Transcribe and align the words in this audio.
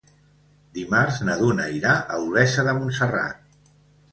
Dimarts 0.77 1.19
na 1.27 1.35
Duna 1.41 1.67
irà 1.81 1.91
a 1.99 2.17
Olesa 2.25 2.67
de 2.69 2.75
Montserrat. 2.81 3.65